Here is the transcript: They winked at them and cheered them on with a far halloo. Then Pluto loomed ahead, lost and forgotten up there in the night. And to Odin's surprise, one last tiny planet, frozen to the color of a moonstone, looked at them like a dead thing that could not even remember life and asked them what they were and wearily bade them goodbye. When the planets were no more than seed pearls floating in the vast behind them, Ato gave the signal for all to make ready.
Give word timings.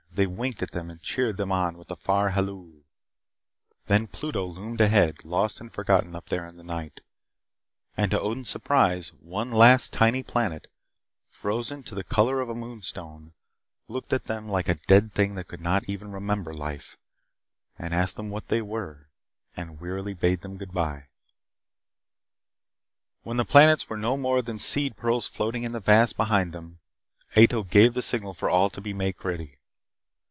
They 0.13 0.27
winked 0.27 0.61
at 0.61 0.71
them 0.71 0.89
and 0.91 1.01
cheered 1.01 1.37
them 1.37 1.53
on 1.53 1.77
with 1.77 1.89
a 1.89 1.95
far 1.95 2.31
halloo. 2.31 2.81
Then 3.87 4.07
Pluto 4.07 4.45
loomed 4.45 4.81
ahead, 4.81 5.23
lost 5.23 5.61
and 5.61 5.71
forgotten 5.73 6.17
up 6.17 6.27
there 6.27 6.45
in 6.45 6.57
the 6.57 6.65
night. 6.65 6.99
And 7.95 8.11
to 8.11 8.19
Odin's 8.19 8.49
surprise, 8.49 9.13
one 9.13 9.51
last 9.53 9.93
tiny 9.93 10.21
planet, 10.21 10.69
frozen 11.29 11.81
to 11.83 11.95
the 11.95 12.03
color 12.03 12.41
of 12.41 12.49
a 12.49 12.53
moonstone, 12.53 13.31
looked 13.87 14.11
at 14.11 14.25
them 14.25 14.49
like 14.49 14.67
a 14.67 14.75
dead 14.75 15.13
thing 15.13 15.35
that 15.35 15.47
could 15.47 15.61
not 15.61 15.87
even 15.87 16.11
remember 16.11 16.53
life 16.53 16.97
and 17.79 17.93
asked 17.93 18.17
them 18.17 18.29
what 18.29 18.49
they 18.49 18.61
were 18.61 19.07
and 19.55 19.79
wearily 19.79 20.13
bade 20.13 20.41
them 20.41 20.57
goodbye. 20.57 21.05
When 23.23 23.37
the 23.37 23.45
planets 23.45 23.89
were 23.89 23.97
no 23.97 24.17
more 24.17 24.41
than 24.41 24.59
seed 24.59 24.97
pearls 24.97 25.29
floating 25.29 25.63
in 25.63 25.71
the 25.71 25.79
vast 25.79 26.17
behind 26.17 26.51
them, 26.51 26.79
Ato 27.37 27.63
gave 27.63 27.93
the 27.93 28.01
signal 28.01 28.33
for 28.33 28.49
all 28.49 28.69
to 28.71 28.93
make 28.93 29.23
ready. 29.23 29.57